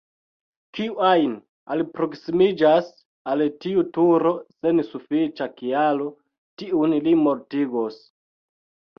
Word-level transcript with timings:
Kiu 0.75 0.93
ajn 1.07 1.33
alproksimiĝas 1.73 2.87
al 3.33 3.43
tiu 3.65 3.83
turo 3.97 4.31
sen 4.61 4.81
sufiĉa 4.87 5.47
kialo, 5.59 6.07
tiun 6.63 6.97
li 7.09 7.13
mortigos. 7.27 8.01